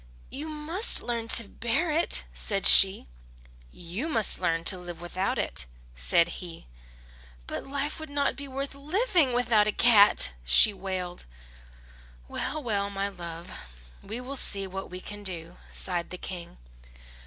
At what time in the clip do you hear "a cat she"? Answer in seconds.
9.67-10.73